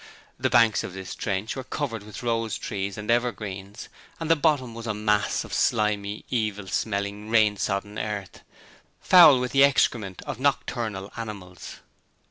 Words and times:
The 0.39 0.49
banks 0.49 0.83
of 0.83 0.93
this 0.93 1.13
trench 1.13 1.55
were 1.55 1.63
covered 1.63 2.01
with 2.01 2.23
rose 2.23 2.57
trees 2.57 2.97
and 2.97 3.11
evergreens, 3.11 3.87
and 4.19 4.31
the 4.31 4.35
bottom 4.35 4.73
was 4.73 4.87
a 4.87 4.95
mass 4.95 5.43
of 5.43 5.53
slimy, 5.53 6.25
evil 6.31 6.65
smelling, 6.67 7.29
rain 7.29 7.55
sodden 7.55 7.99
earth, 7.99 8.41
foul 8.99 9.39
with 9.39 9.51
the 9.51 9.63
excrement 9.63 10.23
of 10.23 10.39
nocturnal 10.39 11.11
animals. 11.17 11.81